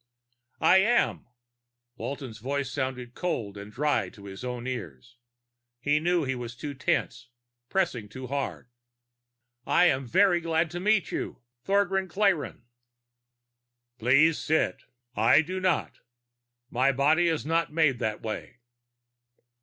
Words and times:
"I 0.61 0.77
am." 0.77 1.27
Walton's 1.95 2.39
voice 2.39 2.71
sounded 2.71 3.13
cold 3.13 3.55
and 3.55 3.71
dry 3.71 4.09
to 4.09 4.25
his 4.25 4.43
own 4.43 4.65
ears. 4.65 5.17
He 5.79 5.99
knew 5.99 6.23
he 6.23 6.33
was 6.33 6.55
too 6.55 6.73
tense, 6.73 7.29
pressing 7.69 8.09
too 8.09 8.25
hard. 8.25 8.71
"I'm 9.67 10.07
very 10.07 10.41
glad 10.41 10.71
to 10.71 10.79
meet 10.79 11.11
you, 11.11 11.43
Thogran 11.65 12.07
Klayrn." 12.07 12.63
"Please 13.99 14.39
sit. 14.39 14.85
I 15.15 15.43
do 15.43 15.59
not. 15.59 15.99
My 16.71 16.91
body 16.91 17.27
is 17.27 17.45
not 17.45 17.71
made 17.71 17.99
that 17.99 18.23
way." 18.23 18.57